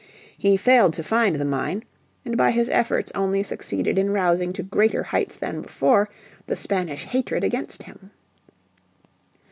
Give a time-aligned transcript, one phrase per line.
[0.35, 1.83] He failed to find the mine,
[2.25, 6.09] and by his efforts only succeeded in rousing to greater heights than before
[6.47, 8.09] the Spanish hatred against him.